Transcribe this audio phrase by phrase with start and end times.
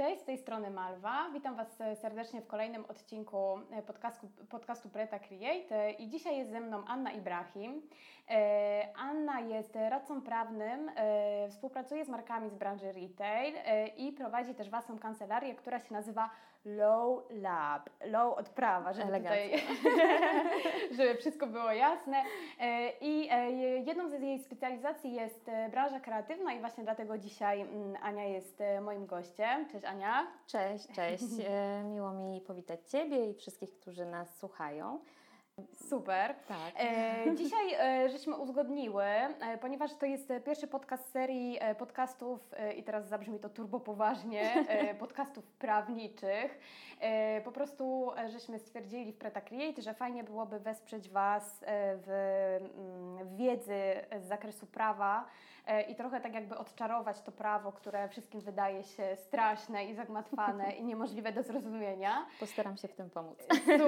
[0.00, 1.30] Cześć, z tej strony Malwa.
[1.32, 6.84] Witam Was serdecznie w kolejnym odcinku podcastu, podcastu Preta Create i dzisiaj jest ze mną
[6.86, 7.82] Anna Ibrahim.
[8.30, 14.54] E, Anna jest radcą prawnym, e, współpracuje z markami z branży retail e, i prowadzi
[14.54, 16.30] też własną kancelarię, która się nazywa
[16.64, 17.90] Low Lab.
[18.06, 19.52] Low od prawa, żeby, tutaj,
[20.96, 22.22] żeby wszystko było jasne.
[23.00, 23.28] I
[23.86, 29.06] jedną z jej specjalizacji jest branża kreatywna i właśnie dlatego dzisiaj mm, Ania jest moim
[29.06, 29.68] gościem.
[29.68, 30.26] Cześć Ania.
[30.46, 31.24] Cześć, cześć.
[31.84, 34.98] Miło mi powitać Ciebie i wszystkich, którzy nas słuchają.
[35.88, 36.34] Super.
[36.34, 36.72] Tak.
[36.76, 42.72] E, dzisiaj e, żeśmy uzgodniły, e, ponieważ to jest pierwszy podcast serii e, podcastów e,
[42.72, 46.58] i teraz zabrzmi to turbo poważnie, e, podcastów prawniczych.
[47.44, 52.08] po prostu żeśmy stwierdzili w Preta Create, że fajnie byłoby wesprzeć Was w,
[52.60, 53.80] mm, w wiedzy
[54.20, 55.26] z zakresu prawa
[55.88, 60.84] i trochę tak jakby odczarować to prawo, które wszystkim wydaje się straszne i zagmatwane i
[60.84, 62.26] niemożliwe do zrozumienia.
[62.40, 63.38] Postaram się w tym pomóc.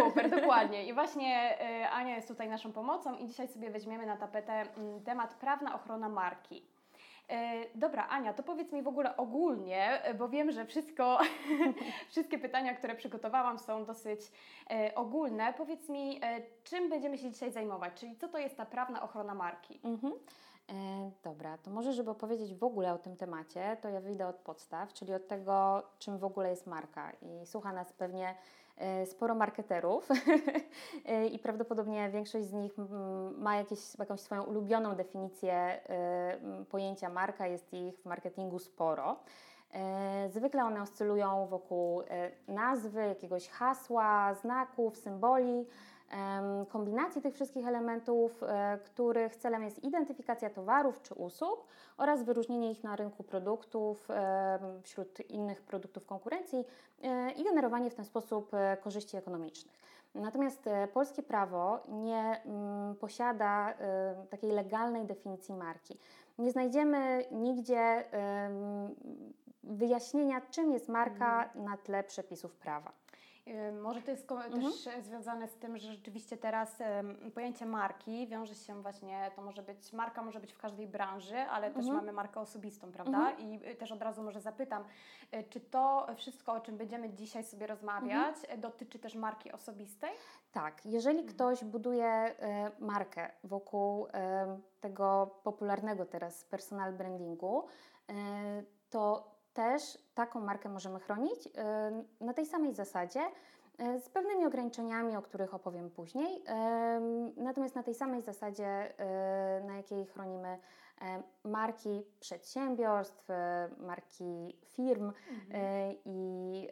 [0.07, 0.87] Super, dokładnie.
[0.87, 5.05] I właśnie E, Ania jest tutaj naszą pomocą i dzisiaj sobie weźmiemy na tapetę mm,
[5.05, 6.63] temat prawna ochrona marki.
[7.29, 11.19] E, dobra, Ania, to powiedz mi w ogóle ogólnie, bo wiem, że wszystko,
[12.11, 14.21] wszystkie pytania, które przygotowałam, są dosyć
[14.71, 15.53] e, ogólne.
[15.53, 16.21] Powiedz mi,
[16.65, 19.81] czym będziemy się dzisiaj zajmować, czyli co to jest ta prawna ochrona marki?
[19.85, 20.13] Mhm.
[20.71, 24.37] E, dobra, to może, żeby opowiedzieć w ogóle o tym temacie, to ja wyjdę od
[24.37, 27.13] podstaw, czyli od tego, czym w ogóle jest marka.
[27.23, 28.35] I słucha nas pewnie
[28.77, 30.09] E, sporo marketerów
[31.05, 32.73] e, i prawdopodobnie większość z nich
[33.37, 35.81] ma jakieś, jakąś swoją ulubioną definicję
[36.71, 39.17] pojęcia marka, jest ich w marketingu sporo.
[40.31, 42.03] Zwykle one oscylują wokół
[42.49, 45.67] nazwy, jakiegoś hasła, znaków, symboli
[46.69, 52.85] kombinacji tych wszystkich elementów, e, których celem jest identyfikacja towarów czy usług oraz wyróżnienie ich
[52.85, 54.09] na rynku produktów
[54.83, 56.65] wśród innych produktów konkurencji
[57.03, 59.83] e, i generowanie w ten sposób e, korzyści ekonomicznych.
[60.15, 63.75] Natomiast polskie prawo nie mm, posiada
[64.31, 65.99] takiej legalnej definicji marki.
[66.39, 68.05] Nie znajdziemy nigdzie
[69.63, 71.65] wyjaśnienia, czym jest marka mhm.
[71.65, 72.93] na tle przepisów prawa.
[73.83, 74.63] Może to jest mhm.
[74.63, 76.79] też związane z tym, że rzeczywiście teraz
[77.35, 81.71] pojęcie marki wiąże się właśnie, to może być, marka może być w każdej branży, ale
[81.71, 81.97] też mhm.
[81.97, 83.19] mamy markę osobistą, prawda?
[83.19, 83.41] Mhm.
[83.41, 84.85] I y, też od razu może zapytam,
[85.35, 88.61] y, czy to wszystko, o czym będziemy dzisiaj sobie rozmawiać, mhm.
[88.61, 90.11] dotyczy też marki osobistej?
[90.53, 91.35] Tak, jeżeli mhm.
[91.35, 92.35] ktoś buduje
[92.79, 94.07] markę wokół
[94.81, 97.67] tego popularnego teraz personal brandingu,
[98.91, 101.51] to też taką markę możemy chronić y,
[102.25, 103.21] na tej samej zasadzie,
[103.81, 106.37] y, z pewnymi ograniczeniami, o których opowiem później.
[106.37, 106.43] Y,
[107.37, 108.95] natomiast na tej samej zasadzie,
[109.65, 110.59] na jakiej chronimy
[111.45, 113.29] marki przedsiębiorstw,
[113.79, 115.95] marki firm mhm.
[116.05, 116.69] i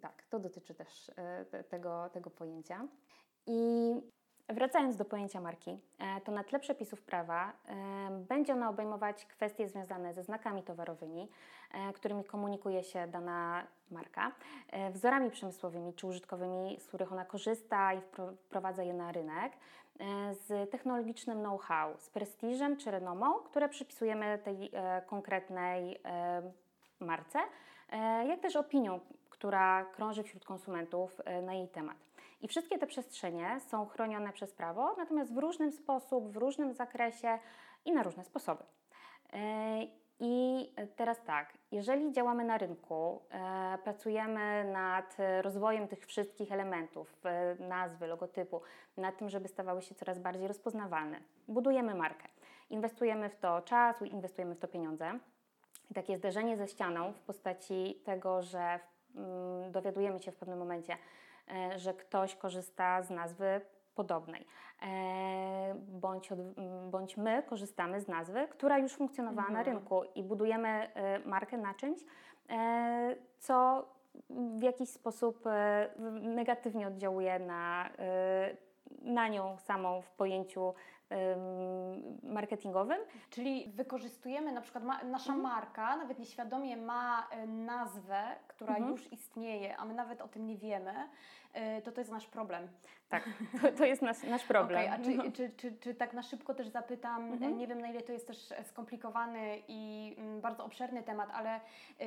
[0.00, 1.10] tak, to dotyczy też
[1.68, 2.88] tego, tego pojęcia.
[3.46, 3.92] I
[4.52, 7.74] Wracając do pojęcia marki, e, to na tle przepisów prawa e,
[8.28, 11.28] będzie ona obejmować kwestie związane ze znakami towarowymi,
[11.72, 14.32] e, którymi komunikuje się dana marka,
[14.92, 18.00] wzorami przemysłowymi czy użytkowymi, z których ona korzysta i
[18.44, 19.52] wprowadza je na rynek,
[20.30, 24.70] z technologicznym know-how, z prestiżem czy renomą, które przypisujemy tej
[25.06, 26.00] konkretnej
[27.00, 27.38] marce,
[28.28, 29.00] jak też opinią,
[29.30, 31.96] która krąży wśród konsumentów na jej temat.
[32.40, 37.38] I wszystkie te przestrzenie są chronione przez prawo, natomiast w różnym sposób, w różnym zakresie
[37.84, 38.64] i na różne sposoby.
[39.32, 39.82] E,
[40.20, 47.54] I teraz tak, jeżeli działamy na rynku, e, pracujemy nad rozwojem tych wszystkich elementów, e,
[47.54, 48.60] nazwy, logotypu,
[48.96, 52.28] nad tym, żeby stawały się coraz bardziej rozpoznawalne, budujemy markę,
[52.70, 55.18] inwestujemy w to czas, inwestujemy w to pieniądze.
[55.90, 58.80] I takie zderzenie ze ścianą w postaci tego, że
[59.16, 60.96] mm, dowiadujemy się w pewnym momencie,
[61.76, 63.60] że ktoś korzysta z nazwy
[63.94, 64.46] podobnej,
[64.82, 66.38] e, bądź, od,
[66.90, 69.66] bądź my korzystamy z nazwy, która już funkcjonowała mhm.
[69.66, 72.00] na rynku i budujemy e, markę na czymś,
[73.38, 73.86] co
[74.28, 75.44] w jakiś sposób
[76.20, 77.90] negatywnie oddziałuje na,
[79.02, 80.74] na nią samą w pojęciu
[82.22, 82.98] marketingowym.
[83.30, 85.54] Czyli wykorzystujemy na przykład ma, nasza mhm.
[85.54, 88.92] marka, nawet nieświadomie ma nazwę, która mhm.
[88.92, 90.94] już istnieje, a my nawet o tym nie wiemy
[91.56, 92.68] Y, to to jest nasz problem.
[93.08, 93.24] Tak,
[93.62, 94.82] to, to jest nasz, nasz problem.
[94.82, 95.32] Okay, a czy, mhm.
[95.32, 97.58] czy, czy, czy, tak na szybko też zapytam, mhm.
[97.58, 101.60] nie wiem na ile to jest też skomplikowany i mm, bardzo obszerny temat, ale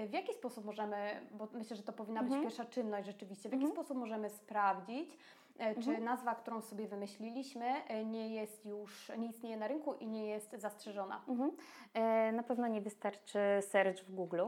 [0.08, 2.44] w jaki sposób możemy, bo myślę, że to powinna być mhm.
[2.44, 3.74] pierwsza czynność rzeczywiście, w jaki mhm.
[3.74, 6.04] sposób możemy sprawdzić, E, czy mhm.
[6.04, 10.52] nazwa, którą sobie wymyśliliśmy, e, nie jest już, nie istnieje na rynku i nie jest
[10.52, 11.22] zastrzeżona?
[11.28, 11.52] Mhm.
[11.94, 14.42] E, na pewno nie wystarczy search w Google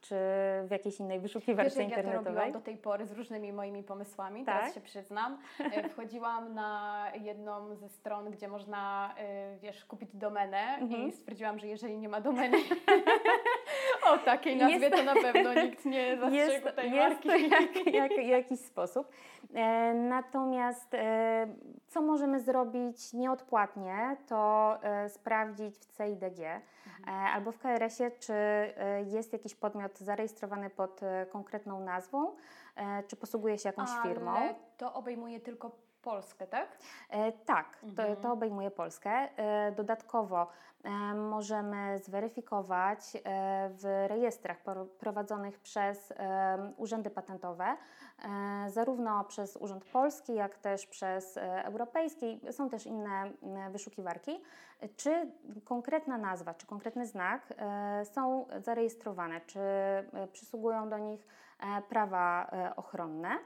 [0.00, 0.14] czy
[0.64, 2.14] w jakiejś innej wyszukiwarce Wiesz, internetowej.
[2.14, 4.58] ja to robiłam do tej pory z różnymi moimi pomysłami, tak?
[4.58, 5.38] teraz się przyznam.
[5.92, 9.14] Wchodziłam na jedną ze stron, gdzie można,
[9.60, 11.08] wiesz, kupić domenę mhm.
[11.08, 12.58] i stwierdziłam, że jeżeli nie ma domeny
[14.06, 17.28] o takiej nazwie, jest, to na pewno nikt nie zastrzegł tej jest marki.
[17.28, 19.08] Jest jak, jak, jakiś sposób.
[19.54, 21.46] E, natomiast e,
[21.88, 27.34] co możemy zrobić nieodpłatnie, to e, sprawdzić w CIDG mhm.
[27.34, 28.34] albo w KRS-ie, czy
[29.06, 32.36] jest jakiś podmiot zarejestrowany pod konkretną nazwą,
[33.08, 34.34] czy posługuje się jakąś Ale firmą.
[34.76, 35.70] to obejmuje tylko
[36.04, 36.68] Polskę, tak?
[37.10, 38.16] E, tak, mhm.
[38.16, 39.10] to, to, obejmuje Polskę.
[39.10, 40.46] E, dodatkowo
[40.84, 43.00] e, możemy zweryfikować
[43.68, 44.58] w rejestrach
[44.98, 46.12] prowadzonych przez
[46.76, 47.76] urzędy patentowe
[48.22, 52.40] E, zarówno przez Urząd Polski, jak też przez e, Europejski.
[52.50, 53.30] Są też inne
[53.70, 54.42] wyszukiwarki.
[54.96, 55.32] Czy
[55.64, 59.60] konkretna nazwa, czy konkretny znak e, są zarejestrowane, czy
[60.32, 61.26] przysługują do nich
[61.88, 63.38] prawa ochronne.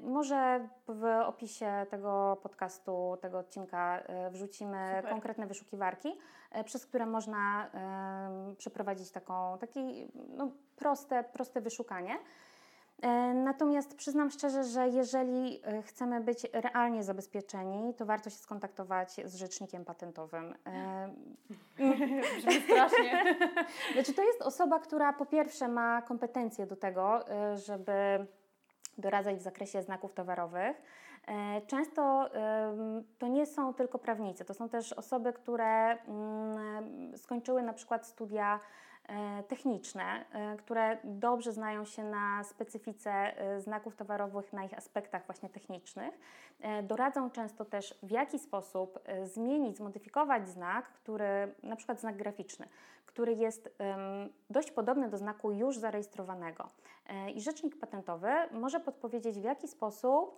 [0.00, 5.10] Może w opisie tego podcastu, tego odcinka wrzucimy Super.
[5.10, 6.18] konkretne wyszukiwarki,
[6.64, 7.70] przez które można
[8.58, 9.80] przeprowadzić taką, takie
[10.14, 12.18] no, proste, proste wyszukanie.
[13.02, 19.20] E, natomiast przyznam szczerze, że jeżeli e, chcemy być realnie zabezpieczeni, to warto się skontaktować
[19.24, 20.54] z rzecznikiem patentowym.
[20.66, 21.08] E,
[22.36, 23.36] Brzmi strasznie.
[23.94, 27.20] Znaczy, to jest osoba, która po pierwsze ma kompetencje do tego,
[27.54, 28.26] żeby
[28.98, 30.82] doradzać w zakresie znaków towarowych.
[31.66, 32.30] Często
[33.18, 38.60] to nie są tylko prawnicy, to są też osoby, które mm, skończyły na przykład studia
[39.08, 45.26] E, techniczne, e, które dobrze znają się na specyfice e, znaków towarowych, na ich aspektach
[45.26, 46.18] właśnie technicznych.
[46.82, 52.68] Doradzą często też w jaki sposób zmienić, zmodyfikować znak, który, na przykład znak graficzny,
[53.06, 53.76] który jest
[54.50, 56.68] dość podobny do znaku już zarejestrowanego.
[57.34, 60.36] I rzecznik patentowy może podpowiedzieć, w jaki sposób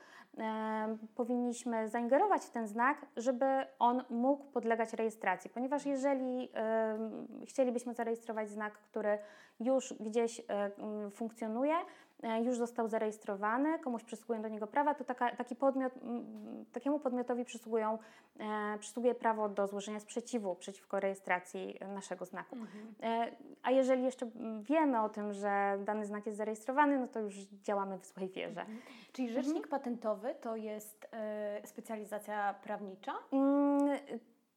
[1.14, 3.44] powinniśmy zaingerować w ten znak, żeby
[3.78, 6.48] on mógł podlegać rejestracji, ponieważ jeżeli
[7.46, 9.18] chcielibyśmy zarejestrować znak, który
[9.60, 10.70] już gdzieś e,
[11.10, 11.84] funkcjonuje, e,
[12.42, 15.92] już został zarejestrowany, komuś przysługują do niego prawa, to taka, taki podmiot,
[16.72, 17.98] takiemu podmiotowi przysługują,
[18.38, 22.56] e, przysługuje prawo do złożenia sprzeciwu przeciwko rejestracji naszego znaku.
[22.56, 23.34] Mhm.
[23.62, 24.30] A jeżeli jeszcze
[24.60, 28.60] wiemy o tym, że dany znak jest zarejestrowany, no to już działamy w swojej wierze.
[28.60, 28.78] Mhm.
[29.12, 29.70] Czyli rzecznik mhm.
[29.70, 31.08] patentowy to jest
[31.64, 33.14] specjalizacja prawnicza?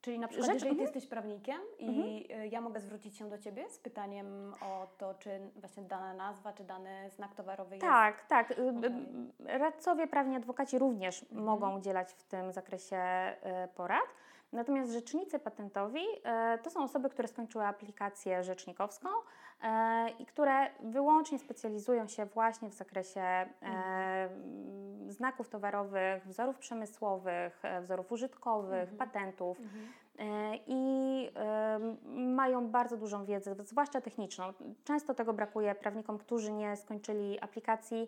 [0.01, 0.95] Czyli na przykład, Rzecz, jeżeli ty mhm.
[0.95, 2.41] jesteś prawnikiem i mhm.
[2.43, 6.53] Y, ja mogę zwrócić się do ciebie z pytaniem o to, czy właśnie dana nazwa,
[6.53, 7.87] czy dany znak towarowy jest.
[7.87, 8.51] Tak, tak.
[8.51, 9.57] Okay.
[9.59, 11.43] Radcowie prawni, adwokaci również mhm.
[11.43, 12.97] mogą udzielać w tym zakresie
[13.65, 14.07] y, porad.
[14.51, 16.03] Natomiast rzecznicy patentowi
[16.55, 19.09] y, to są osoby, które skończyły aplikację rzecznikowską
[20.19, 23.21] i które wyłącznie specjalizują się właśnie w zakresie
[23.61, 24.90] mhm.
[25.11, 28.97] Znaków towarowych, wzorów przemysłowych, wzorów użytkowych, mhm.
[28.97, 29.59] patentów.
[29.59, 29.87] Mhm.
[30.19, 31.29] E, i
[32.15, 34.53] mają bardzo dużą wiedzę, zwłaszcza techniczną.
[34.83, 38.07] Często tego brakuje prawnikom, którzy nie skończyli aplikacji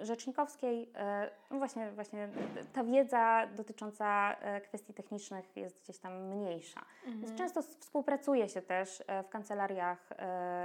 [0.00, 0.90] rzecznikowskiej.
[0.94, 2.28] E, no właśnie, właśnie
[2.72, 6.80] ta wiedza dotycząca e, kwestii technicznych jest gdzieś tam mniejsza.
[7.06, 7.20] Mhm.
[7.20, 10.08] Więc często współpracuje się też w kancelariach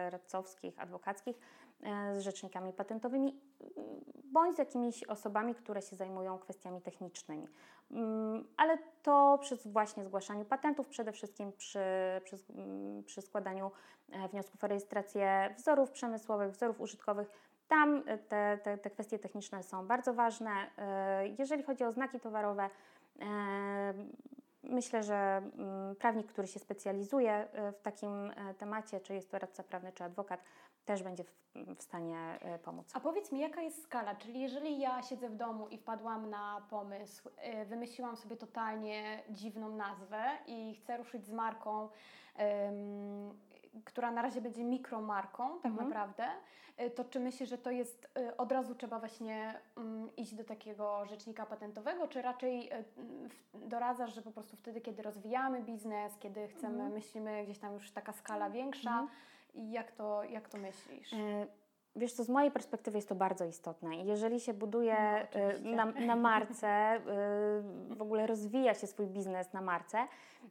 [0.10, 1.40] radcowskich, adwokackich
[2.14, 3.42] z rzecznikami patentowymi
[4.24, 7.48] bądź z jakimiś osobami, które się zajmują kwestiami technicznymi.
[7.92, 11.80] Mm, ale to przy właśnie zgłaszaniu patentów, przede wszystkim przy,
[12.24, 13.72] przy, mm, przy składaniu
[14.12, 17.30] e, wniosków o rejestrację wzorów przemysłowych, wzorów użytkowych.
[17.68, 20.52] Tam e, te, te, te kwestie techniczne są bardzo ważne.
[20.78, 22.70] E, jeżeli chodzi o znaki towarowe,
[24.70, 29.40] Myślę, że mm, prawnik, który się specjalizuje e, w takim e, temacie, czy jest to
[29.40, 30.44] radca prawny, czy adwokat,
[30.85, 31.31] też będzie w,
[31.77, 32.92] w, stanie e, pomóc.
[32.94, 34.15] A powiedz mi, jaka jest skala?
[34.15, 37.30] Czyli jeżeli ja siedzę w domu i wpadłam na pomysł,
[37.65, 41.89] wymyśliłam sobie totalnie dziwną nazwę i chcę ruszyć z marką,
[43.83, 45.87] która na razie będzie mikromarką tak mhm.
[45.87, 46.27] naprawdę,
[46.81, 50.44] y, to czy myślisz, że to jest y, od razu trzeba właśnie um, iść do
[50.44, 52.83] takiego rzecznika patentowego, czy raczej y,
[53.54, 56.94] doradzasz, że po prostu wtedy, kiedy rozwijamy biznes, kiedy chcemy, mhm.
[56.94, 59.09] myślimy gdzieś tam już taka skala większa, mhm.
[59.56, 61.14] Jak to, jak to myślisz?
[61.14, 61.47] E,
[61.95, 63.95] wiesz co, z mojej perspektywy jest to bardzo istotne.
[63.95, 65.28] Jeżeli się buduje
[65.62, 67.02] no, na, na marce,
[67.90, 70.07] w ogóle rozwija się swój biznes na marce,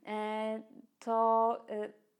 [0.06, 0.62] e,
[0.99, 1.56] to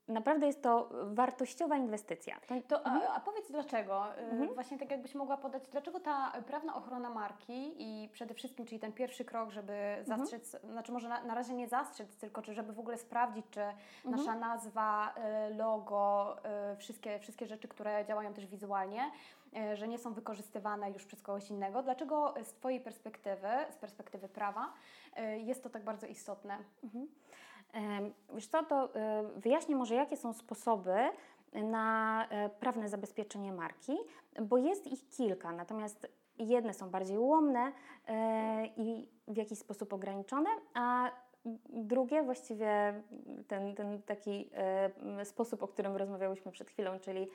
[0.07, 2.39] naprawdę jest to wartościowa inwestycja.
[2.47, 3.01] To, to, mhm.
[3.11, 4.17] a, a, powiedz dlaczego?
[4.17, 4.53] Y, mhm.
[4.53, 8.93] Właśnie tak jakbyś mogła podać, dlaczego ta prawna ochrona marki i przede wszystkim, czyli ten
[8.93, 10.05] pierwszy krok, żeby mhm.
[10.05, 10.73] zastrzec, mhm.
[10.73, 13.75] znaczy może na, na, razie nie zastrzec, tylko czy żeby w ogóle sprawdzić, czy mhm.
[14.05, 15.13] nasza nazwa,
[15.49, 16.37] y, logo,
[16.73, 19.11] y, wszystkie, wszystkie rzeczy, które działają też wizualnie,
[19.73, 21.83] że nie są wykorzystywane już przez kogoś innego.
[21.83, 24.73] Dlaczego z Twojej perspektywy, z perspektywy prawa,
[25.37, 26.57] jest to tak bardzo istotne?
[26.83, 27.07] Mhm.
[28.33, 30.95] Wiesz co, to e, wyjaśnię może, jakie są sposoby
[31.53, 33.97] na e, prawne zabezpieczenie marki,
[34.41, 36.07] bo jest ich kilka, natomiast
[36.37, 37.71] jedne są bardziej ułomne
[38.07, 41.11] e, i w jakiś sposób ograniczone, a
[41.69, 43.01] drugie, właściwie
[43.47, 44.49] ten, ten taki
[45.23, 47.27] sposób, o którym rozmawiałyśmy przed chwilą, czyli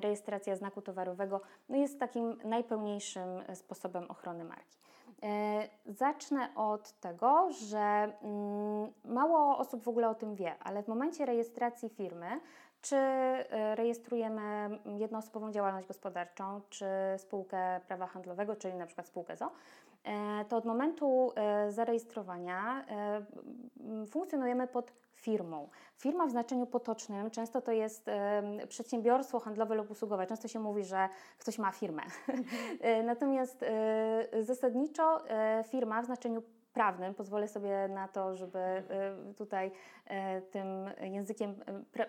[0.00, 4.81] rejestracja znaku towarowego, no jest takim najpełniejszym sposobem ochrony marki.
[5.22, 10.88] E, zacznę od tego, że mm, mało osób w ogóle o tym wie, ale w
[10.88, 12.40] momencie rejestracji firmy,
[12.82, 16.86] czy e, rejestrujemy jednoosobową działalność gospodarczą, czy
[17.16, 19.50] spółkę prawa handlowego, czyli na przykład spółkę ZO,
[20.48, 21.32] to od momentu
[21.68, 22.84] zarejestrowania
[24.10, 25.68] funkcjonujemy pod firmą.
[25.96, 28.06] Firma w znaczeniu potocznym często to jest
[28.68, 30.26] przedsiębiorstwo handlowe lub usługowe.
[30.26, 32.02] Często się mówi, że ktoś ma firmę.
[32.80, 38.58] E, natomiast e, zasadniczo e, firma w znaczeniu prawnym, pozwolę sobie na to, żeby
[39.36, 39.70] tutaj
[40.50, 40.66] tym
[41.00, 41.54] językiem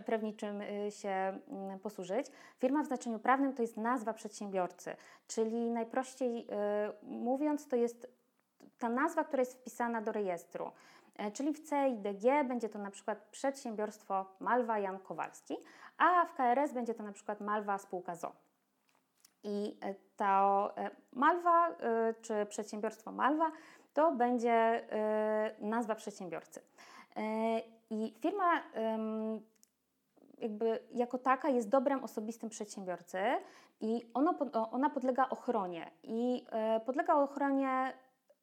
[0.05, 2.27] prawniczym się mm, posłużyć.
[2.59, 4.95] Firma w znaczeniu prawnym to jest nazwa przedsiębiorcy,
[5.27, 6.47] czyli najprościej
[7.03, 8.07] mówiąc, to jest
[8.79, 10.71] ta nazwa, która jest wpisana do rejestru.
[11.17, 15.57] E, czyli w CIDG będzie to na przykład przedsiębiorstwo Malwa Jan Kowalski,
[15.97, 18.35] a w KRS będzie to na przykład Malwa Spółka ZO.
[19.43, 21.75] I e, to e, Malwa
[22.21, 23.51] czy przedsiębiorstwo Malwa
[23.93, 24.87] to będzie
[25.59, 26.61] nazwa przedsiębiorcy.
[27.89, 28.63] I firma
[30.37, 33.19] jakby jako taka jest dobrem osobistym przedsiębiorcy
[33.81, 34.35] i ono,
[34.71, 35.91] ona podlega ochronie.
[36.03, 36.45] I
[36.85, 37.93] podlega ochronie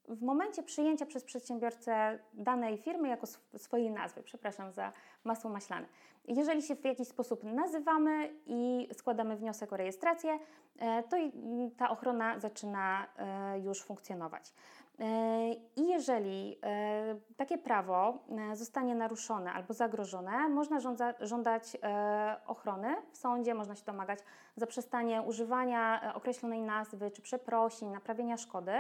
[0.09, 3.27] w momencie przyjęcia przez przedsiębiorcę danej firmy jako
[3.57, 4.93] swojej nazwy, przepraszam za
[5.25, 5.87] masło maślane.
[6.25, 10.39] Jeżeli się w jakiś sposób nazywamy i składamy wniosek o rejestrację,
[11.09, 11.17] to
[11.77, 13.07] ta ochrona zaczyna
[13.63, 14.53] już funkcjonować.
[15.01, 16.59] E, I jeżeli
[17.37, 18.19] takie prawo
[18.55, 21.77] zostanie naruszone albo zagrożone, można żąda, żądać
[22.47, 24.19] ochrony w sądzie, można się domagać
[24.57, 28.73] zaprzestania używania określonej nazwy czy przeprosin, naprawienia szkody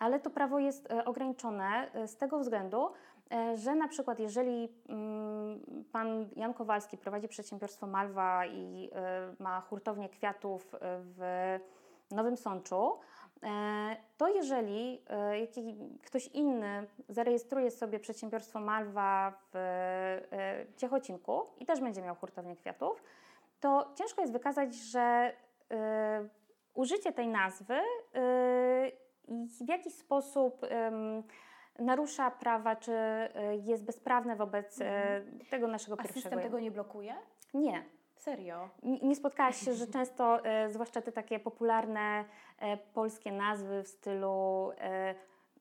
[0.00, 2.90] ale to prawo jest e, ograniczone e, z tego względu,
[3.32, 8.90] e, że na przykład jeżeli mm, pan Jan Kowalski prowadzi przedsiębiorstwo Malwa i
[9.38, 11.58] ma hurtownię kwiatów w
[12.10, 12.98] Nowym Sączu,
[14.16, 15.02] to jeżeli
[16.04, 19.56] ktoś inny zarejestruje sobie przedsiębiorstwo Malwa w
[20.76, 23.02] Ciechocinku i też będzie miał hurtownię kwiatów,
[23.60, 25.32] to ciężko jest wykazać, że
[26.74, 27.80] użycie tej nazwy
[29.28, 30.66] w jakiś sposób
[31.80, 35.38] narusza prawa, czy e, jest bezprawne wobec mhm.
[35.50, 36.20] tego naszego A pierwszego.
[36.20, 37.14] A system tego nie blokuje?
[37.54, 37.84] Nie.
[38.20, 38.68] Serio?
[38.82, 42.24] Nie, spotkałaś się, że często, e, zwłaszcza te takie popularne
[42.58, 45.14] e, polskie nazwy w stylu e,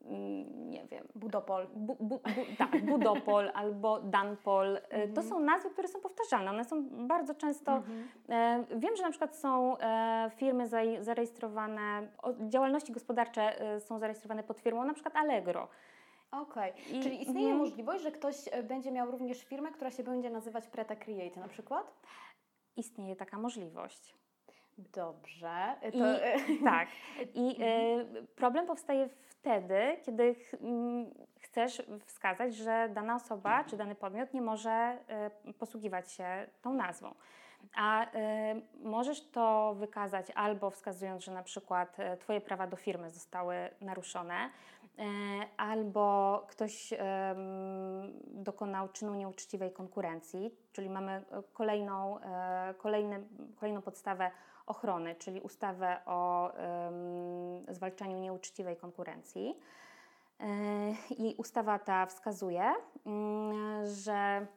[0.06, 1.68] Mm, nie wiem, Budopol.
[1.76, 2.20] Bu, bu, bu,
[2.58, 4.68] tak, Budopol albo Danpol.
[4.68, 5.16] Mm -hmm.
[5.16, 6.52] To są nazwy, które są powtarzalne.
[6.52, 7.72] One są bardzo często.
[7.72, 7.84] Mm
[8.28, 8.80] -hmm.
[8.80, 10.68] Wiem, że na przykład są e, firmy
[11.02, 12.08] zarejestrowane,
[12.40, 15.68] działalności gospodarcze są zarejestrowane pod firmą na przykład Allegro.
[16.32, 17.04] Okej, okay.
[17.04, 20.96] czyli istnieje mm, możliwość, że ktoś będzie miał również firmę, która się będzie nazywać Preta
[20.96, 21.94] Create na przykład?
[22.80, 24.16] Istnieje taka możliwość.
[24.78, 25.76] Dobrze.
[25.92, 25.98] To...
[26.54, 26.88] I, tak.
[27.34, 31.06] I y, problem powstaje wtedy, kiedy ch mm,
[31.40, 34.98] chcesz wskazać, że dana osoba czy dany podmiot nie może
[35.50, 37.16] y, posługiwać się tą nazwą.
[37.76, 38.10] A y,
[38.84, 44.46] możesz to wykazać albo wskazując, że na przykład y, Twoje prawa do firmy zostały naruszone,
[44.46, 44.79] y,
[45.58, 46.94] albo ktoś
[48.26, 52.20] dokonał czynu nieuczciwej konkurencji, czyli mamy kolejną,
[52.78, 54.32] kolejny, kolejną podstawę
[54.66, 56.52] ochrony, czyli ustawę o
[57.70, 59.60] zwalczaniu nieuczciwej konkurencji.
[61.18, 62.74] I ustawa ta wskazuje,
[63.06, 64.48] mm, że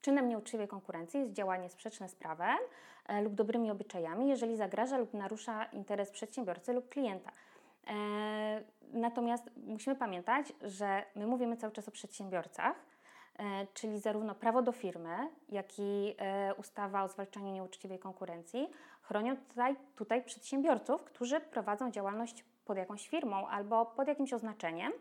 [0.00, 2.58] czynem nieuczciwej konkurencji jest działanie sprzeczne z prawem
[3.06, 7.30] e, lub dobrymi obyczajami, jeżeli zagraża lub narusza interes przedsiębiorcy lub klienta.
[7.86, 8.62] E,
[8.92, 12.76] natomiast musimy pamiętać, że my mówimy cały czas o przedsiębiorcach,
[13.38, 18.68] E, czyli zarówno prawo do firmy, jak i e, ustawa o zwalczaniu nieuczciwej konkurencji
[19.02, 24.92] chronią tutaj, tutaj przedsiębiorców, którzy prowadzą działalność pod jakąś firmą albo pod jakimś oznaczeniem.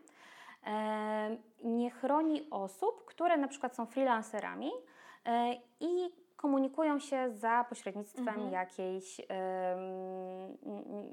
[1.64, 4.72] nie chroni osób, które na przykład są freelancerami
[5.80, 8.52] i komunikują się za pośrednictwem mhm.
[8.52, 9.22] jakiejś,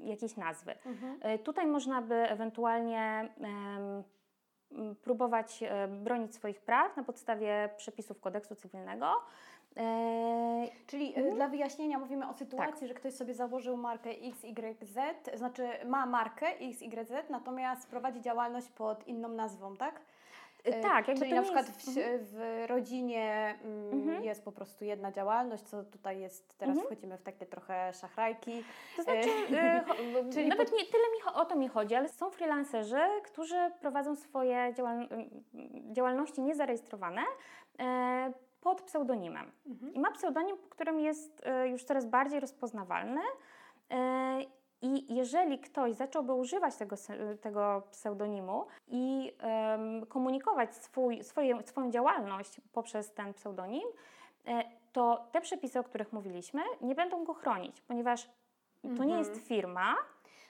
[0.03, 0.75] jakiejś nazwy.
[0.85, 1.39] Mhm.
[1.39, 3.29] Tutaj można by ewentualnie
[5.01, 9.21] próbować e, bronić swoich praw na podstawie przepisów kodeksu cywilnego.
[9.77, 11.35] E, Czyli mhm.
[11.35, 12.87] dla wyjaśnienia mówimy o sytuacji, tak.
[12.87, 14.97] że ktoś sobie założył markę XYZ,
[15.33, 20.01] znaczy ma markę XYZ, natomiast prowadzi działalność pod inną nazwą, tak?
[20.63, 21.89] E, tak, jakby Czyli na przykład jest...
[21.89, 24.23] w, w, rodzinie mm, mhm.
[24.23, 26.85] jest po prostu jedna działalność, co tutaj jest, teraz mhm.
[26.87, 28.63] wchodzimy w takie trochę szachrajki.
[28.97, 29.83] To znaczy, e,
[30.33, 34.73] Czyli nawet nie tyle mi o to mi chodzi, ale są freelancerzy, którzy prowadzą swoje
[34.73, 35.07] działal...
[35.91, 37.21] działalności niezarejestrowane
[37.79, 39.51] e, pod pseudonimem.
[39.65, 39.93] Mhm.
[39.93, 43.21] I ma pseudonim, którym jest e, już coraz bardziej rozpoznawalny
[43.91, 46.95] e, i jeżeli ktoś zacząłby używać tego,
[47.41, 53.87] tego pseudonimu i um, komunikować swój, swoje, swoją działalność poprzez ten pseudonim,
[54.47, 58.29] e, to te przepisy, o których mówiliśmy, nie będą go chronić, ponieważ
[58.97, 59.47] to nie jest mhm.
[59.47, 59.95] firma.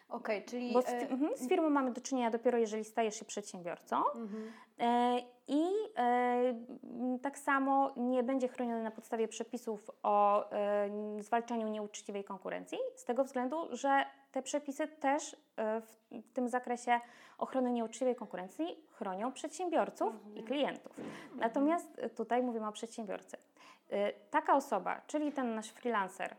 [0.09, 0.73] Okej, okay, czyli.
[0.73, 1.07] Bo z, e...
[1.35, 3.97] z, firmą mamy do czynienia dopiero, jeżeli stajesz się przedsiębiorcą.
[3.97, 4.51] Mhm.
[4.79, 5.63] E, I
[5.97, 13.05] e, tak samo nie będzie chroniony na podstawie przepisów o e, zwalczaniu nieuczciwej konkurencji, z
[13.05, 15.99] tego względu, że te przepisy też e, w,
[16.33, 16.99] tym zakresie
[17.37, 20.37] ochrony nieuczciwej konkurencji chronią przedsiębiorców mhm.
[20.37, 20.99] i klientów.
[21.35, 23.37] Natomiast tutaj mówimy o przedsiębiorcy.
[23.89, 26.35] E, taka osoba, czyli ten nasz freelancer,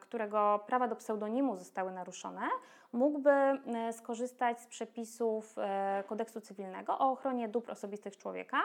[0.00, 2.42] którego prawa do pseudonimu zostały naruszone,
[2.92, 3.30] mógłby
[3.92, 5.54] skorzystać z przepisów
[6.06, 8.60] kodeksu cywilnego o ochronie dóbr osobistych człowieka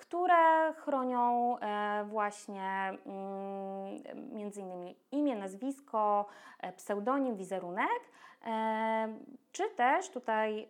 [0.00, 6.26] które chronią e, właśnie mm, między innymi imię, nazwisko,
[6.60, 8.00] e, pseudonim, wizerunek,
[8.46, 9.08] e,
[9.52, 10.68] czy też tutaj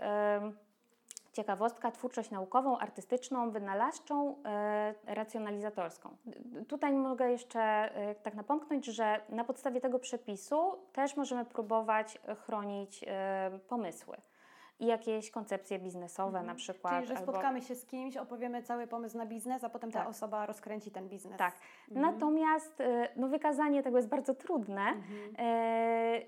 [1.33, 4.37] ciekawostka, twórczość naukową, artystyczną, wynalazczą,
[5.07, 6.17] racjonalizatorską.
[6.69, 7.91] Tutaj mogę jeszcze
[8.23, 13.05] tak napomknąć, że na podstawie tego przepisu też możemy próbować chronić
[13.69, 14.17] pomysły
[14.81, 16.47] i jakieś koncepcje biznesowe mhm.
[16.47, 16.95] na przykład.
[16.95, 17.33] Czyli, że albo...
[17.33, 20.03] spotkamy się z kimś, opowiemy cały pomysł na biznes, a potem tak.
[20.03, 21.39] ta osoba rozkręci ten biznes.
[21.39, 21.55] Tak.
[21.91, 22.13] Mhm.
[22.15, 25.35] Natomiast y, no, wykazanie tego jest bardzo trudne mhm.
[25.39, 26.21] e,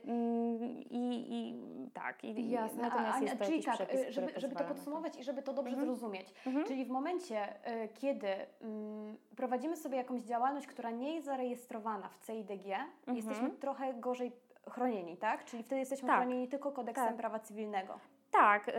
[0.90, 1.54] i, i,
[1.94, 2.24] tak.
[2.24, 2.82] I, Jasne.
[2.82, 5.72] Natomiast a, jest to czyli tak, przepis, żeby, żeby to podsumować i żeby to dobrze
[5.72, 5.86] mhm.
[5.86, 6.34] zrozumieć.
[6.46, 6.66] Mhm.
[6.66, 7.48] Czyli w momencie,
[7.84, 8.28] y, kiedy
[8.60, 12.66] mm, prowadzimy sobie jakąś działalność, która nie jest zarejestrowana w CIDG,
[13.06, 14.32] jesteśmy trochę gorzej
[14.70, 15.44] chronieni, tak?
[15.44, 16.16] Czyli wtedy jesteśmy tak.
[16.16, 17.16] chronieni tylko kodeksem tak.
[17.16, 17.98] prawa cywilnego.
[18.32, 18.70] Tak,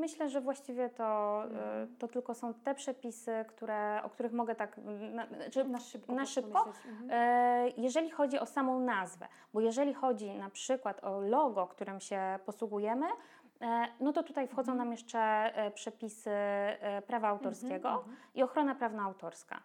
[0.00, 1.96] myślę, że właściwie to, mhm.
[1.98, 4.80] to tylko są te przepisy, które, o których mogę tak
[5.12, 6.12] na, czy, na szybko.
[6.12, 7.10] Na szybko mhm.
[7.10, 12.38] E, jeżeli chodzi o samą nazwę, bo jeżeli chodzi na przykład o logo, którym się
[12.46, 13.06] posługujemy,
[14.00, 18.16] no to tutaj wchodzą nam jeszcze e, przepisy e, prawa autorskiego mm -hmm.
[18.34, 19.60] i ochrona prawna autorska.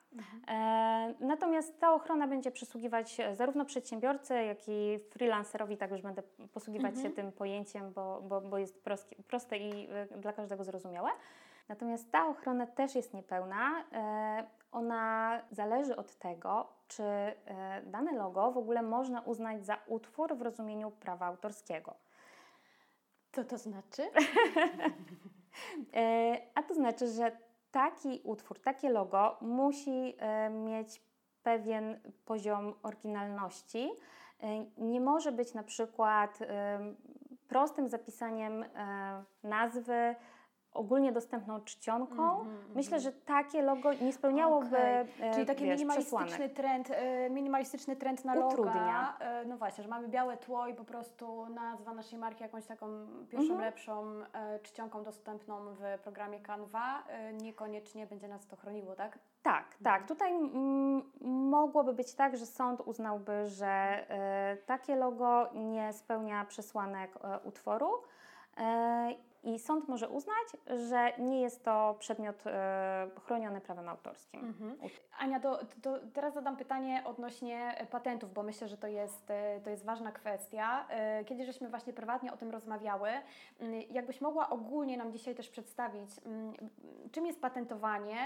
[1.20, 6.24] Natomiast ta ochrona będzie przysługiwać zarówno przedsiębiorcy, jak i freelancerowi, tak już będę
[6.54, 11.10] posługiwać się tym pojęciem, bo, bo, bo jest proste, proste i dla każdego zrozumiałe.
[11.70, 13.84] Natomiast ta ochrona też jest niepełna.
[14.72, 17.04] Ona zależy od tego, czy
[17.84, 21.96] dane logo w ogóle można uznać za utwór w rozumieniu prawa autorskiego.
[23.32, 24.04] Co to znaczy?
[25.94, 27.38] E, a to znaczy, że
[27.72, 31.02] taki utwór, takie logo musi e, mieć
[31.44, 33.92] pewien poziom oryginalności.
[34.40, 36.40] E, nie może być na przykład
[37.48, 38.66] prostym zapisaniem
[39.44, 40.16] nazwy
[40.74, 42.42] ogólnie dostępną czcionką.
[42.42, 45.08] Mm -hmm, Myślę, że takie logo nie spełniałoby okay.
[45.20, 48.74] E, Czyli taki wiesz, minimalistyczny trend, e, minimalistyczny trend na Utrudnia.
[48.74, 49.18] loga.
[49.20, 53.08] E, no właśnie, że mamy białe tło i po prostu nazwa naszej marki jakąś taką
[53.30, 53.66] pierwszą, mm -hmm.
[53.66, 54.04] lepszą
[54.64, 57.04] czcionką dostępną w programie Canva
[57.34, 59.20] niekoniecznie będzie nas to chroniło, tak?
[59.44, 59.84] Tak, mhm.
[59.84, 60.08] tak.
[60.08, 60.34] Tutaj
[61.22, 64.06] mogłoby być tak, że sąd uznałby, że
[64.66, 67.92] takie logo nie spełnia przesłanek utworu
[69.44, 70.48] i sąd może uznać,
[70.90, 74.46] że nie jest to przedmiot e, chroniony prawem autorskim.
[74.46, 74.78] Mhm.
[75.20, 75.40] Ania,
[76.14, 80.88] teraz zadam pytanie odnośnie patentów, bo myślę, że to jest, e, to jest ważna kwestia.
[80.90, 83.10] E, kiedy żeśmy właśnie prywatnie o tym rozmawiały,
[83.60, 86.54] mm, jakbyś mogła ogólnie nam dzisiaj też przedstawić, mm,
[87.12, 88.18] czym jest patentowanie,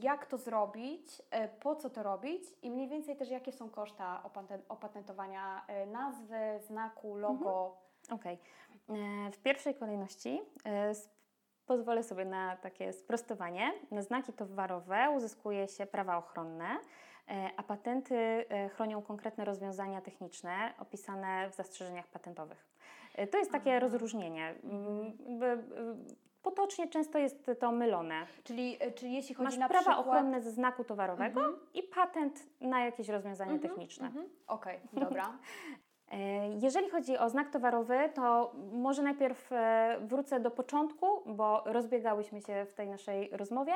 [0.00, 1.22] jak to zrobić,
[1.60, 4.22] po co to robić i mniej więcej też jakie są koszta
[4.68, 7.66] opatentowania nazwy, znaku, logo.
[7.66, 7.87] Mhm.
[8.10, 8.38] Okej.
[8.88, 8.98] Okay.
[8.98, 10.92] E, w pierwszej kolejności e,
[11.66, 13.72] pozwolę sobie na takie sprostowanie.
[13.90, 16.78] Na znaki towarowe uzyskuje się prawa ochronne,
[17.28, 18.44] e, a patenty
[18.74, 22.68] chronią konkretne rozwiązania techniczne opisane w zastrzeżeniach patentowych.
[23.30, 23.80] To jest takie Aha.
[23.80, 24.54] rozróżnienie.
[26.42, 28.26] Potocznie często jest to mylone.
[28.44, 30.06] Czyli, czyli jeśli chodzi Masz na prawa przykład...
[30.06, 31.58] ochronne ze znaku towarowego Mhm.
[31.74, 34.06] i patent na jakieś rozwiązanie Mhm, techniczne.
[34.06, 34.28] mhm.
[34.46, 35.32] Okej, dobra.
[36.12, 42.40] E, Jeżeli chodzi o znak towarowy, to może najpierw e, wrócę do początku, bo rozbiegałyśmy
[42.40, 43.72] się w tej naszej rozmowie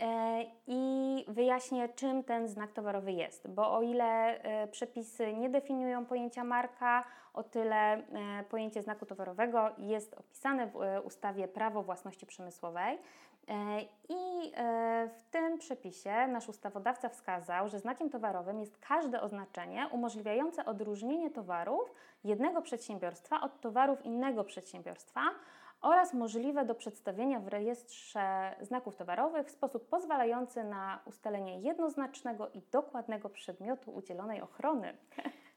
[0.00, 3.48] e, i wyjaśnię, czym ten znak towarowy jest.
[3.48, 8.02] Bo o ile przepisy nie definiują pojęcia marka, o tyle
[8.48, 12.98] pojęcie znaku towarowego jest opisane w ustawie Prawo własności przemysłowej.
[13.48, 19.88] E, I e, w tym przepisie nasz ustawodawca wskazał, że znakiem towarowym jest każde oznaczenie
[19.92, 25.20] umożliwiające odróżnienie towarów jednego przedsiębiorstwa od towarów innego przedsiębiorstwa
[25.80, 32.62] oraz możliwe do przedstawienia w rejestrze znaków towarowych w sposób pozwalający na ustalenie jednoznacznego i
[32.72, 34.96] dokładnego przedmiotu udzielonej ochrony.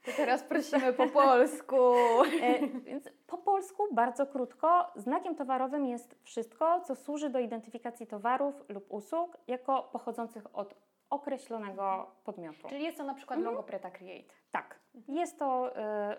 [0.07, 1.75] To teraz prosimy po polsku.
[2.41, 8.63] E, Więc po polsku, bardzo krótko, znakiem towarowym jest wszystko, co służy do identyfikacji towarów
[8.69, 10.75] lub usług jako pochodzących od
[11.09, 12.67] określonego podmiotu.
[12.69, 14.33] Czyli jest to na przykład logo Preta Create.
[14.51, 16.17] Tak, jest to e,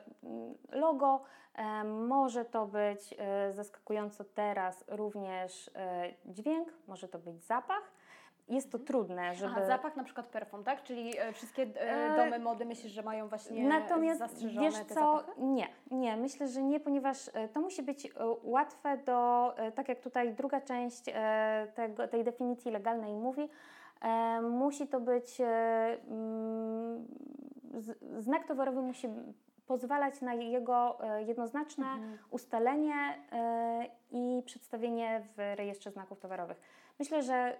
[0.72, 1.22] logo,
[1.55, 3.14] e, może to być
[3.51, 5.70] zaskakująco teraz również
[6.24, 7.92] dźwięk, może to być zapach.
[8.49, 9.53] Jest to trudne, żeby...
[9.53, 10.83] Aha, zapach na przykład perfum, tak?
[10.83, 14.85] Czyli e, wszystkie e, E, domy mody myślisz, że mają właśnie Natomiast zastrzeżone wiesz te
[14.95, 15.41] co, zapachy?
[15.43, 20.61] nie, nie, myślę, że nie, ponieważ to musi być łatwe do, tak jak tutaj druga
[20.61, 21.03] część
[21.75, 23.49] tego, tej definicji legalnej mówi,
[24.43, 27.07] musi to być, mm,
[28.19, 29.09] znak towarowy musi
[29.67, 32.19] pozwalać na jego jednoznaczne Mhm.
[32.31, 32.95] ustalenie
[34.49, 36.61] przedstawienie w rejestrze znaków towarowych.
[36.99, 37.59] Myślę, że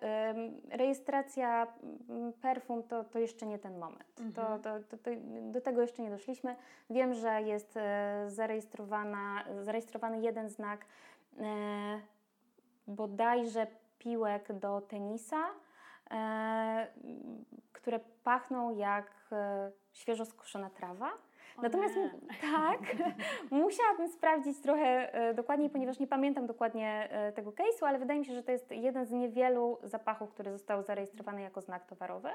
[0.70, 1.66] rejestracja
[2.42, 4.14] perfum to, to jeszcze nie ten moment.
[4.14, 4.62] To, Mhm.
[4.62, 5.11] to, to, to,
[5.53, 6.57] do tego jeszcze nie doszliśmy.
[6.90, 10.85] Wiem, że jest e, zarejestrowana, zarejestrowany jeden znak
[11.38, 11.44] e,
[12.87, 13.66] bodajże
[13.98, 15.46] piłek do tenisa,
[16.11, 16.87] e,
[17.72, 19.31] które pachną jak
[19.92, 21.11] świeżo skoszona trawa.
[21.62, 21.94] Natomiast
[22.40, 22.80] tak,
[23.50, 28.26] musiałabym sprawdzić trochę e, dokładniej, ponieważ nie pamiętam dokładnie e, tego case'u, ale wydaje mi
[28.26, 32.28] się, że to jest jeden z niewielu zapachów, który został zarejestrowany jako znak towarowy.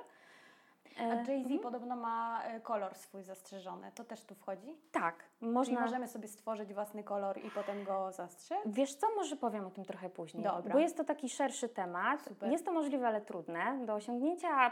[1.00, 1.60] E, A Jay-Z mhm.
[1.60, 3.92] podobno ma e, kolor swój zastrzeżony.
[3.96, 4.76] To też tu wchodzi?
[4.92, 5.82] Tak, Czyli można.
[5.82, 8.60] możemy sobie stworzyć własny kolor i potem go zastrzec?
[8.66, 10.74] Wiesz co, może powiem o tym trochę później, Dobra.
[10.74, 12.22] bo jest to taki szerszy temat.
[12.22, 12.52] Super.
[12.52, 14.72] Jest to możliwe, ale trudne do osiągnięcia.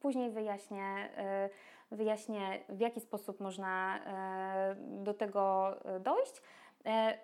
[0.00, 0.84] Później wyjaśnię,
[1.16, 1.48] e,
[1.96, 6.42] wyjaśnię w jaki sposób można e, do tego e, dojść.
[6.86, 7.18] E,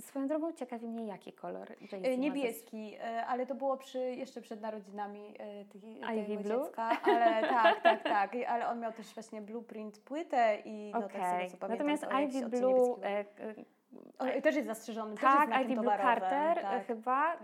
[0.00, 5.34] Swoją drogą ciekawi mnie, jaki kolor Jay-Z Niebieski, ale to było przy, jeszcze przed narodzinami
[5.72, 6.64] tej- Ivy tego Blue?
[6.64, 6.90] dziecka.
[7.02, 8.30] Ale tak, tak, tak.
[8.48, 11.50] Ale on miał też właśnie blueprint płytę i no tak Okej.
[11.50, 11.70] co pamiętam.
[11.70, 12.98] Natomiast Ivy Blue, niebieskiego.
[13.02, 15.96] e, e, O, też jest zastrzeżony, też tak, jest znakiem Ivy Blue.
[15.98, 16.86] Carter tak.
[16.86, 17.42] chyba tak.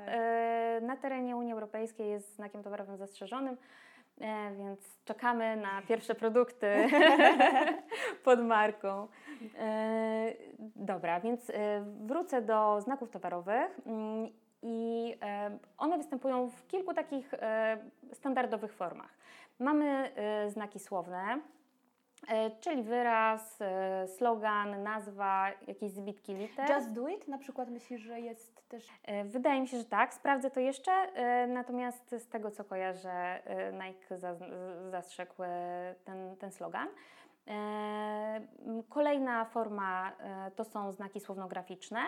[0.82, 3.56] na terenie Unii Europejskiej jest znakiem towarowym zastrzeżonym,
[4.58, 6.66] więc czekamy na pierwsze produkty
[8.24, 9.08] pod marką.
[9.58, 10.32] E,
[10.76, 13.80] dobra, więc e, wrócę do znaków towarowych.
[13.86, 14.28] Mm,
[14.62, 17.78] I e, one występują w kilku takich e,
[18.12, 19.18] standardowych formach.
[19.58, 21.38] Mamy e, znaki słowne, e,
[22.60, 26.70] czyli wyraz, e, slogan, nazwa, jakieś zbitki liter.
[26.70, 28.88] Just do it na przykład myślisz, że jest też...
[29.04, 30.14] E, Wydaje mi się, że tak.
[30.14, 30.92] Sprawdzę to jeszcze.
[30.92, 33.10] e, Natomiast z tego, co kojarzę,
[33.44, 34.18] e, Nike
[34.90, 36.88] zastrzegł e, ten, ten slogan.
[37.48, 38.40] E,
[38.88, 42.00] Kolejna forma e, to są znaki słownograficzne,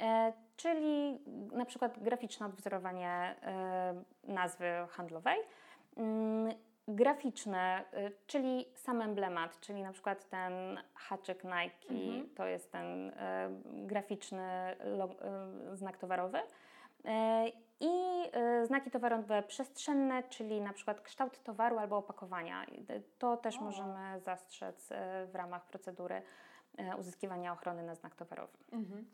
[0.00, 1.20] e, czyli
[1.52, 3.08] na przykład graficzne odwzorowanie
[3.42, 5.38] e, nazwy handlowej.
[6.88, 10.52] Graficzne, e, czyli sam emblemat, czyli na przykład ten
[10.94, 12.28] haczyk Nike, Mhm.
[12.34, 14.76] to jest ten e, graficzny e,
[15.72, 16.38] znak towarowy.
[17.04, 17.44] E,
[17.80, 17.90] I
[18.64, 22.66] znaki towarowe przestrzenne, czyli na przykład kształt towaru albo opakowania.
[23.18, 23.60] To też O.
[23.60, 24.88] możemy zastrzec
[25.26, 26.22] w ramach procedury
[26.98, 28.58] uzyskiwania ochrony na znak towarowy.
[28.72, 29.06] Mhm.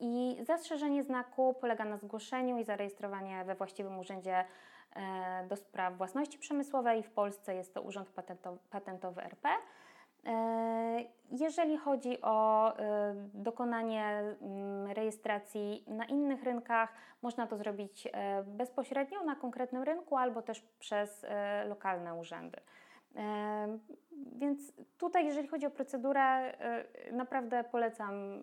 [0.00, 4.44] I zastrzeżenie znaku polega na zgłoszeniu i zarejestrowaniu we właściwym urzędzie
[5.48, 7.02] do spraw własności przemysłowej.
[7.02, 9.48] W Polsce jest to Urząd Patento- Patentowy RP.
[10.26, 14.04] E, Jeżeli chodzi o e, dokonanie
[14.42, 20.60] mm, rejestracji na innych rynkach, można to zrobić e, bezpośrednio na konkretnym rynku albo też
[20.78, 22.60] przez e, lokalne urzędy.
[23.16, 23.78] E,
[24.36, 28.42] Więc tutaj, jeżeli chodzi o procedurę, e, naprawdę polecam e,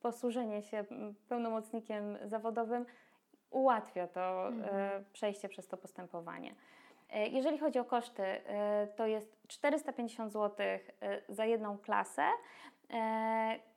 [0.00, 2.86] posłużenie się m, pełnomocnikiem zawodowym.
[3.52, 5.04] Ułatwia to e, Mhm.
[5.12, 6.54] przejście przez to postępowanie.
[7.10, 10.66] E, jeżeli chodzi o koszty, e, to jest 450 zł
[11.28, 12.22] za jedną klasę.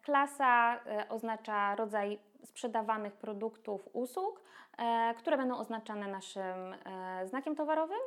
[0.02, 4.42] Klasa oznacza rodzaj sprzedawanych produktów, usług,
[5.18, 6.76] które będą oznaczane naszym
[7.24, 8.00] znakiem towarowym.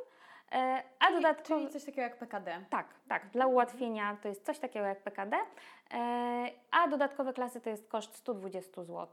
[0.99, 1.59] A dodatkowo...
[1.59, 2.65] Czyli coś takiego jak PKD.
[2.69, 3.29] Tak, tak.
[3.29, 5.37] Dla ułatwienia to jest coś takiego jak PKD,
[6.71, 9.07] a dodatkowe klasy to jest koszt 120 zł.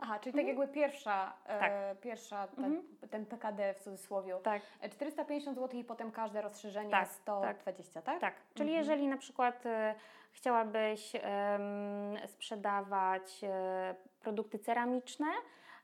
[0.00, 0.58] Aha, czyli tak mhm.
[0.58, 1.72] jakby pierwsza, e, tak.
[1.72, 2.84] e, pierwsza ten, mhm.
[3.10, 4.36] ten PKD w cudzysłowie.
[4.42, 4.62] Tak.
[4.90, 8.20] 450 e, zł i potem każde rozszerzenie tak, 120, tak?
[8.20, 8.34] Tak, tak.
[8.54, 8.78] czyli mhm.
[8.78, 9.94] jeżeli na przykład e,
[10.32, 11.58] chciałabyś e,
[12.26, 13.40] sprzedawać
[14.20, 15.26] produkty ceramiczne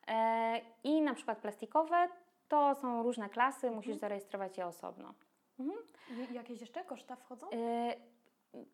[0.09, 2.09] e, i na przykład plastikowe,
[2.48, 4.00] to są różne klasy, musisz mhm.
[4.00, 5.14] zarejestrować je osobno.
[5.61, 5.79] Mhm.
[6.35, 7.46] Jakieś jeszcze koszta wchodzą?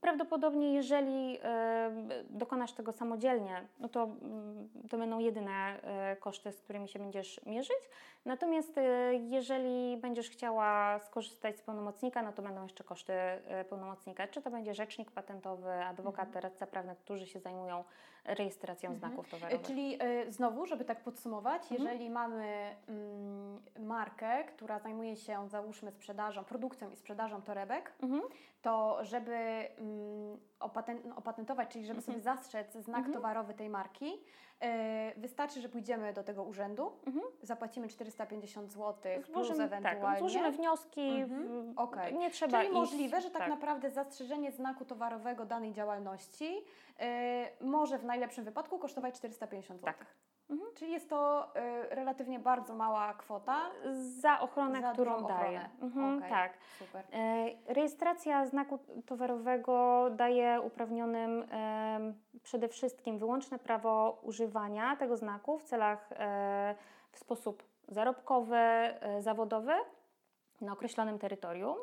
[0.01, 1.91] Prawdopodobnie, jeżeli e,
[2.31, 7.41] dokonasz tego samodzielnie, no to, mm, to będą jedyne e, koszty, z którymi się będziesz
[7.47, 7.91] mierzyć.
[8.25, 13.13] Natomiast e, jeżeli będziesz chciała skorzystać z pełnomocnika, no to będą jeszcze koszty
[13.69, 14.29] pełnomocnika.
[14.29, 16.43] Czy to będzie rzecznik patentowy, adwokat, mhm.
[16.43, 17.85] radca prawny, którzy się zajmują
[18.35, 18.99] rejestracją mhm.
[18.99, 19.67] znaków towarowych.
[19.67, 21.81] Czyli znowu, żeby tak podsumować, mhm.
[21.81, 28.23] jeżeli mamy mm, markę, która zajmuje się, załóżmy, sprzedażą, produkcją i sprzedażą torebek, mhm.
[28.63, 30.39] to żeby Mm,
[31.17, 32.37] opatentować, czyli żeby sobie mhm.
[32.37, 33.15] zastrzec znak mhm.
[33.15, 34.21] towarowy tej marki,
[34.61, 37.25] e, wystarczy, że pójdziemy do tego urzędu, mhm.
[37.43, 38.95] zapłacimy 450 zł
[39.33, 40.01] plus tak, ewentualnie.
[40.01, 41.73] Tak, złożymy wnioski, mhm.
[41.77, 42.13] okay.
[42.13, 46.65] nie trzeba Czyli iść, możliwe, że tak, tak, naprawdę zastrzeżenie znaku towarowego danej działalności
[47.01, 49.95] e, może w najlepszym wypadku kosztować 450 zł.
[49.95, 50.07] Tak.
[50.51, 50.71] Mhm.
[50.75, 53.61] Czyli jest to y, relatywnie bardzo mała kwota.
[54.21, 55.69] Za ochronę, za którą daje.
[55.83, 56.53] Mhm, okay, tak.
[56.79, 57.05] Super.
[57.13, 65.63] E, rejestracja znaku towarowego daje uprawnionym e, przede wszystkim wyłączne prawo używania tego znaku w
[65.63, 66.75] celach e,
[67.13, 69.73] w sposób zarobkowy, e, zawodowy
[70.61, 71.77] na określonym terytorium.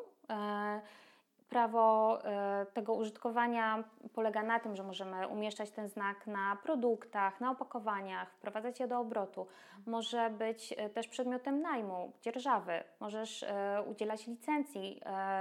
[1.48, 3.84] Prawo e, tego użytkowania
[4.14, 8.98] polega na tym, że możemy umieszczać ten znak na produktach, na opakowaniach, wprowadzać je do
[8.98, 9.46] obrotu.
[9.86, 12.84] Może być e, też przedmiotem najmu, dzierżawy.
[13.00, 15.00] Możesz e, udzielać licencji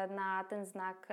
[0.09, 1.07] na ten znak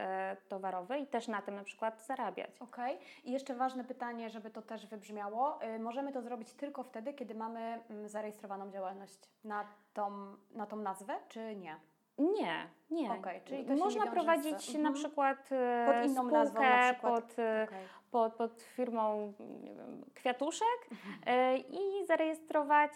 [0.49, 2.51] towarowy i też na tym na przykład zarabiać.
[2.61, 2.95] Okej.
[2.95, 3.07] Okay.
[3.25, 5.59] I jeszcze ważne pytanie, żeby to też wybrzmiało.
[5.81, 11.15] Możemy to zrobić tylko wtedy, kiedy mamy mm, zarejestrowaną działalność na tą, na tą nazwę,
[11.29, 11.77] czy nie?
[12.19, 13.13] Nie, nie.
[13.13, 14.73] Okay, czyli Można prowadzić z...
[14.73, 14.95] na mhm.
[14.95, 17.25] przykład e, pod inną spółkę, nazwą, przykład.
[17.25, 17.85] Pod, e, okay.
[18.11, 19.33] pod, pod firmą
[19.65, 21.15] wiem, kwiatuszek mhm.
[21.27, 22.93] E, i zarejestrować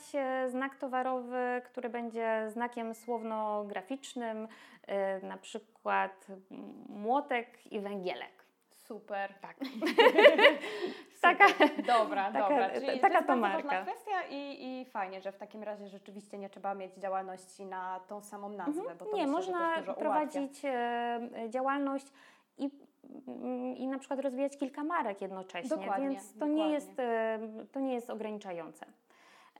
[0.48, 4.48] znak towarowy, który będzie znakiem słowno-graficznym,
[5.22, 6.26] na przykład
[6.88, 8.44] młotek i węgielek.
[8.70, 9.34] Super.
[9.40, 9.56] Tak.
[11.20, 11.46] taka,
[11.98, 12.70] dobra, taka, dobra.
[12.70, 13.82] Czyli taka to, jest marka.
[13.82, 18.20] kwestia i, i fajnie, że w takim razie rzeczywiście nie trzeba mieć działalności na tą
[18.20, 18.80] samą nazwę.
[18.80, 18.98] Mhm.
[18.98, 22.06] Bo to nie, myślę, można prowadzić e, działalność
[22.58, 22.70] i
[23.76, 27.38] i na przykład rozwijać kilka marek jednocześnie, dokładnie, więc to nie, jest, e,
[27.72, 28.86] to nie jest ograniczające.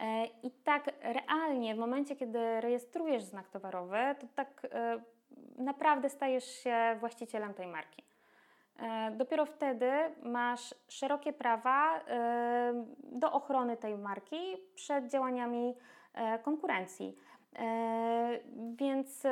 [0.01, 4.67] E, I tak realnie w momencie, kiedy rejestrujesz znak towarowy, to tak
[5.59, 8.08] naprawdę stajesz się właścicielem tej marki.
[8.79, 9.91] E, dopiero wtedy
[10.23, 15.77] masz szerokie prawa e, do ochrony tej marki przed działaniami
[16.15, 17.17] e, konkurencji.
[18.77, 19.23] Więc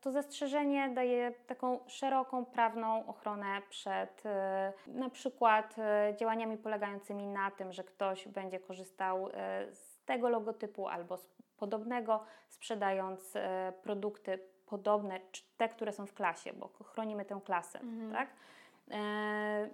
[0.00, 4.22] to zastrzeżenie daje taką szeroką prawną ochronę przed
[4.86, 5.76] na przykład
[6.16, 9.28] działaniami polegającymi na tym, że ktoś będzie korzystał
[9.72, 13.34] z tego logotypu albo z podobnego, sprzedając
[13.82, 18.12] produkty podobne, czy te, które są w klasie, bo chronimy tę klasę, mhm.
[18.12, 18.28] tak?
[18.90, 19.70] E,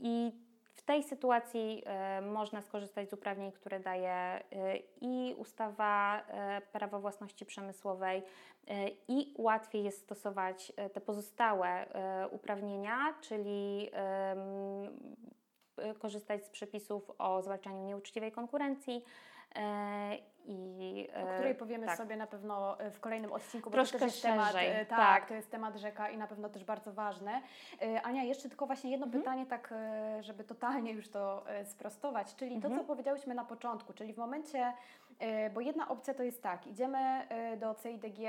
[0.00, 0.32] I
[0.74, 4.42] w tej sytuacji e, można skorzystać z uprawnień, które daje e,
[5.00, 6.22] i ustawa
[6.72, 8.22] prawa własności przemysłowej,
[9.08, 11.86] i łatwiej jest stosować te pozostałe
[12.30, 13.90] uprawnienia, czyli
[15.98, 19.04] korzystać z przepisów o zwalczaniu nieuczciwej konkurencji
[20.48, 21.96] i, o której powiemy tak.
[21.96, 25.28] sobie na pewno e, w kolejnym odcinku, bo Troszkę to jest temat, e, tak, tak,
[25.28, 27.30] to jest temat rzeka i na pewno też bardzo ważny.
[27.82, 29.22] E, Ania, jeszcze tylko właśnie jedno mhm.
[29.22, 29.74] pytanie, tak
[30.20, 32.62] żeby totalnie już to sprostować, czyli mhm.
[32.62, 32.86] to, co mhm.
[32.86, 34.72] powiedziałyśmy na początku, czyli w momencie,
[35.54, 38.20] bo jedna opcja to jest tak, idziemy do CIDG,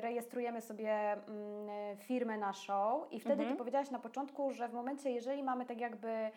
[0.00, 3.50] rejestrujemy sobie mm, firmę naszą i wtedy mhm.
[3.50, 6.30] Ty powiedziałaś na początku, że w momencie, jeżeli mamy tak jakby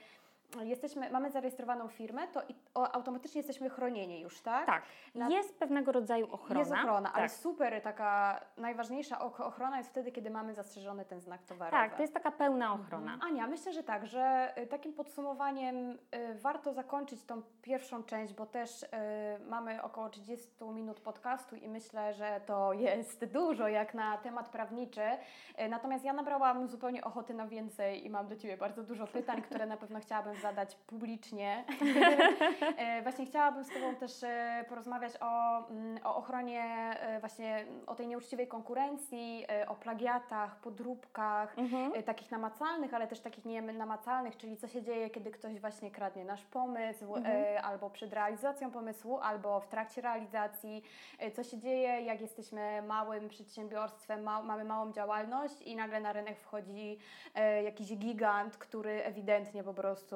[0.62, 4.66] jesteśmy, mamy zarejestrowaną firmę, to i, o, automatycznie jesteśmy chronieni już, tak?
[4.66, 4.84] Tak,
[5.16, 6.60] Na- jest pewnego rodzaju ochrona.
[6.60, 7.32] Jest ochrona, ale tak.
[7.38, 11.72] super, taka najważniejsza och- ochrona jest wtedy, kiedy mamy zastrzeżony ten znak towarowy.
[11.84, 13.18] Tak, to jest taka pełna ochrona.
[13.22, 15.98] Ania, myślę, że tak, że y, takim podsumowaniem y,
[16.42, 18.88] warto zakończyć tą pierwszą część, bo też y,
[19.50, 25.02] mamy około 30 minut podcastu i myślę, że to jest dużo jak na temat prawniczy.
[25.62, 29.42] Y, Natomiast ja nabrałam zupełnie ochoty na więcej i mam do Ciebie bardzo dużo pytań,
[29.42, 31.64] które na pewno chciałabym zadać publicznie.
[32.78, 36.64] E, Właśnie chciałabym z Tobą też e, porozmawiać o, mm, o ochronie,
[37.00, 42.04] e, właśnie o tej nieuczciwej konkurencji, o plagiatach, podróbkach, Mhm.
[42.04, 46.46] takich namacalnych, ale też takich nienamacalnych, czyli co się dzieje, kiedy ktoś właśnie kradnie nasz
[46.46, 50.84] pomysł, e, albo przed realizacją pomysłu, albo w trakcie realizacji,
[51.34, 56.40] co się dzieje, jak jesteśmy małym przedsiębiorstwem, ma, mamy małą działalność i nagle na rynek
[56.40, 56.98] wchodzi
[57.64, 60.16] jakiś gigant, który ewidentnie po prostu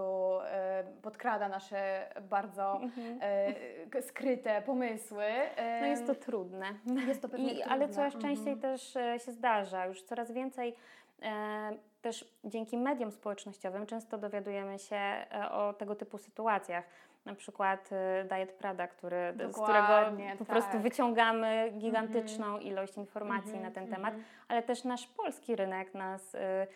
[1.02, 2.82] podkrada nasze bardzo
[3.22, 3.54] e,
[3.90, 5.24] k- skryte pomysły.
[5.26, 6.66] E, No jest to trudne.
[7.08, 7.96] jest to pewnie I, ale trudne.
[7.96, 8.60] coraz częściej Mhm.
[8.62, 10.76] też e, się zdarza, już coraz więcej
[11.22, 11.72] e,
[12.02, 16.84] też dzięki mediom społecznościowym często dowiadujemy się e, o tego typu sytuacjach.
[17.26, 20.48] Na przykład e, Diet Prada, który, z którego Dokładnie, po tak.
[20.48, 24.24] prostu wyciągamy gigantyczną ilość informacji Mhm, na ten temat, mhm.
[24.48, 26.68] ale też nasz polski rynek nas e, mm,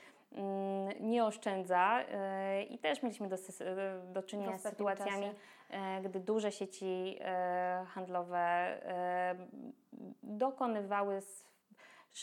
[0.99, 3.35] nie oszczędza e, i też mieliśmy do,
[4.13, 5.33] do W czynienia z sytuacjami, czasie.
[5.69, 9.35] e, gdy duże sieci e, handlowe e,
[10.23, 11.21] dokonywały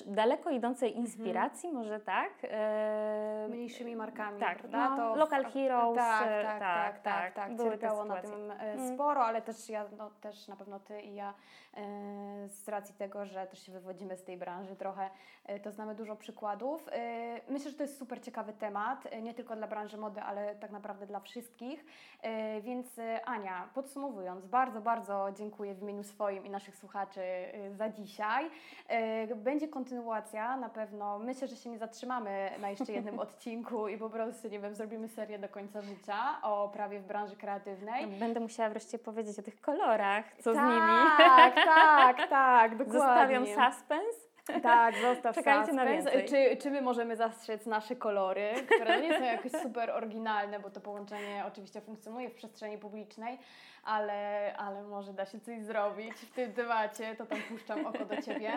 [0.07, 2.31] daleko idącej inspiracji, może tak?
[2.43, 4.97] E, mniejszymi markami, tak, prawda?
[4.97, 8.51] no, w- Local Heroes, tak, e, tak, tak, tak, tak, były te Cierpiało na tym
[8.51, 8.95] Mm.
[8.95, 11.35] sporo, ale też ja, no, też na pewno Ty i ja
[11.77, 15.11] e, z racji tego, że też się wywodzimy z tej branży trochę,
[15.47, 16.89] e, to znamy dużo przykładów.
[16.93, 20.71] E, Myślę, że to jest super ciekawy temat, nie tylko dla branży mody, ale tak
[20.71, 21.85] naprawdę dla wszystkich.
[22.63, 27.21] Więc Ania, podsumowując, bardzo, bardzo dziękuję w imieniu swoim i naszych słuchaczy
[27.71, 28.51] za dzisiaj.
[29.37, 31.19] Będzie kontynuacja na pewno.
[31.19, 35.09] Myślę, że się nie zatrzymamy na jeszcze jednym odcinku i po prostu, nie wiem, zrobimy
[35.09, 38.07] serię do końca życia o prawie w branży kreatywnej.
[38.07, 41.11] Będę musiała wreszcie powiedzieć o tych kolorach, co z tak, nimi.
[41.19, 42.93] tak, tak, dokładnie.
[42.93, 44.34] Zostawiam suspens.
[44.63, 46.25] Tak, zostaw Czekajcie na więcej.
[46.29, 50.81] Czy, czy my możemy zastrzec nasze kolory, które nie są jakoś super oryginalne, bo to
[50.81, 53.39] połączenie oczywiście funkcjonuje w przestrzeni publicznej,
[53.85, 58.23] ale, ale może da się coś zrobić w tym temacie, to tam puszczam oko do
[58.23, 58.51] Ciebie.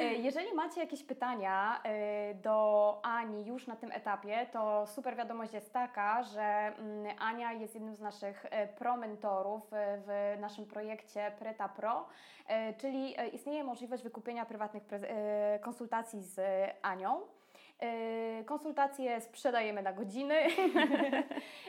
[0.00, 5.52] E, Jeżeli macie jakieś pytania e, do Ani już na tym etapie, to super wiadomość
[5.52, 11.68] jest taka, że mm, Ania jest jednym z naszych e, pro-mentorów w naszym projekcie Preta
[11.68, 12.06] Pro,
[12.78, 16.40] czyli istnieje możliwość wykupienia prywatnych prez- e, konsultacji z
[16.82, 17.33] Anią.
[17.80, 20.34] E, Konsultacje sprzedajemy na godziny,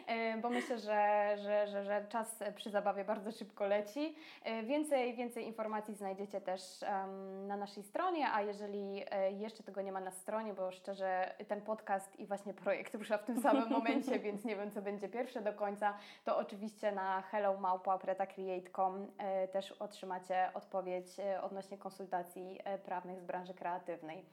[0.07, 4.15] e, bo myślę, że, że, że, że czas przy zabawie bardzo szybko leci.
[4.43, 6.61] E, Więcej, więcej informacji znajdziecie też
[7.47, 11.61] na naszej stronie, a jeżeli e, jeszcze tego nie ma na stronie, bo szczerze ten
[11.61, 15.41] podcast i właśnie projekt rusza w tym samym momencie, więc nie wiem, co będzie pierwsze
[15.41, 23.25] do końca, to oczywiście na hellomałpa.pretacreate.com e, też otrzymacie odpowiedź e, odnośnie konsultacji prawnych z
[23.25, 24.25] branży kreatywnej.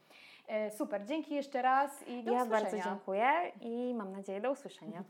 [0.47, 2.71] E, Super, dzięki jeszcze raz i do ja usłyszenia.
[2.71, 5.03] bardzo dziękuję i mam nadzieję do usłyszenia.